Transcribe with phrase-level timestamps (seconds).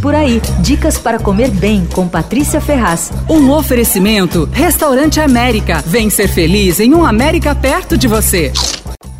[0.00, 3.12] Por aí, dicas para comer bem com Patrícia Ferraz.
[3.28, 5.84] Um oferecimento: Restaurante América.
[5.86, 8.50] Vem ser feliz em um América perto de você.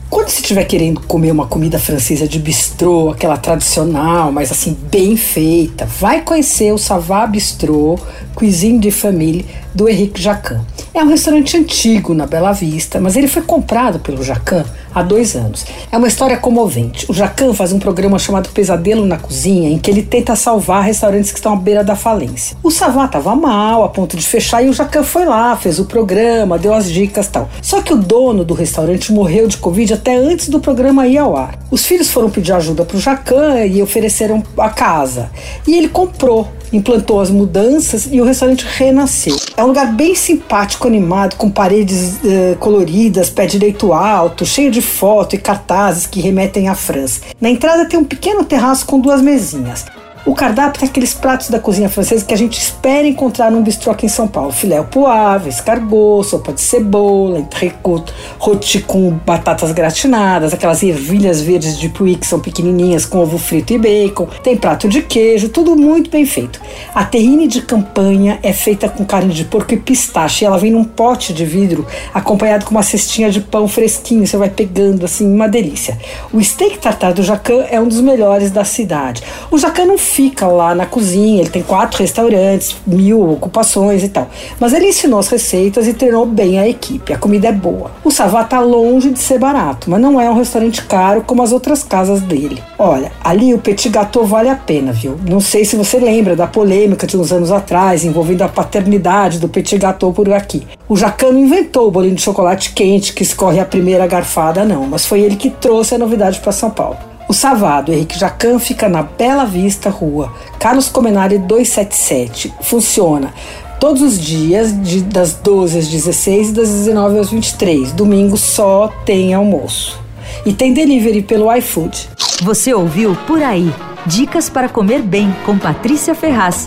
[0.08, 5.16] Quando você estiver querendo comer uma comida francesa de bistrô, aquela tradicional, mas assim, bem
[5.16, 7.98] feita, vai conhecer o Savá Bistrô
[8.34, 10.64] Cuisine de Famille do Henrique Jacan.
[10.92, 15.36] É um restaurante antigo na Bela Vista, mas ele foi comprado pelo Jacan há dois
[15.36, 15.64] anos.
[15.90, 17.06] É uma história comovente.
[17.08, 21.30] O Jacan faz um programa chamado Pesadelo na Cozinha, em que ele tenta salvar restaurantes
[21.30, 22.56] que estão à beira da falência.
[22.60, 25.84] O Savá estava mal, a ponto de fechar, e o Jacan foi lá, fez o
[25.84, 27.48] programa, deu as dicas tal.
[27.62, 31.36] Só que o dono do restaurante morreu de Covid até antes do programa ir ao
[31.36, 31.56] ar.
[31.70, 35.30] Os filhos foram pedir ajuda para o Jacan e ofereceram a casa.
[35.68, 39.36] E ele comprou implantou as mudanças e o restaurante renasceu.
[39.56, 44.80] É um lugar bem simpático, animado, com paredes uh, coloridas, pé direito alto, cheio de
[44.80, 47.20] foto e cartazes que remetem à França.
[47.40, 49.84] Na entrada tem um pequeno terraço com duas mesinhas.
[50.26, 53.90] O cardápio tem aqueles pratos da cozinha francesa que a gente espera encontrar num bistrô
[53.90, 54.52] aqui em São Paulo.
[54.52, 61.78] Filé au poivre, escargot, sopa de cebola, entrecôte, roti com batatas gratinadas, aquelas ervilhas verdes
[61.78, 64.28] de puí que são pequenininhas com ovo frito e bacon.
[64.42, 66.60] Tem prato de queijo, tudo muito bem feito.
[66.94, 70.44] A terrine de campanha é feita com carne de porco e pistache.
[70.44, 74.26] E ela vem num pote de vidro acompanhado com uma cestinha de pão fresquinho.
[74.26, 75.98] Você vai pegando assim, uma delícia.
[76.30, 79.22] O steak tartar do Jacan é um dos melhores da cidade.
[79.50, 84.28] O Jacan não fica lá na cozinha, ele tem quatro restaurantes, mil ocupações e tal.
[84.58, 87.12] Mas ele ensinou as receitas e treinou bem a equipe.
[87.12, 87.92] A comida é boa.
[88.04, 91.52] O Savá tá longe de ser barato, mas não é um restaurante caro como as
[91.52, 92.60] outras casas dele.
[92.78, 95.16] Olha, ali o petit gâteau vale a pena, viu?
[95.28, 99.48] Não sei se você lembra da polêmica de uns anos atrás envolvendo a paternidade do
[99.48, 100.66] petit gâteau por aqui.
[100.88, 105.06] O Jacano inventou o bolinho de chocolate quente que escorre a primeira garfada, não, mas
[105.06, 107.09] foi ele que trouxe a novidade para São Paulo.
[107.30, 112.52] O Savado Henrique Jacan fica na Bela Vista Rua, Carlos Comenari 277.
[112.60, 113.32] Funciona
[113.78, 117.92] todos os dias, de, das 12 às 16 e das 19 às 23.
[117.92, 119.96] Domingo só tem almoço.
[120.44, 122.08] E tem delivery pelo iFood.
[122.42, 123.72] Você ouviu Por Aí.
[124.06, 126.66] Dicas para comer bem com Patrícia Ferraz.